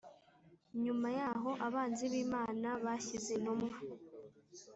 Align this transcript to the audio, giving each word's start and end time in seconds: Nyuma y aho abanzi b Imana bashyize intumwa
Nyuma 0.83 1.07
y 1.17 1.19
aho 1.31 1.51
abanzi 1.67 2.05
b 2.11 2.13
Imana 2.25 2.67
bashyize 2.83 3.29
intumwa 3.37 3.77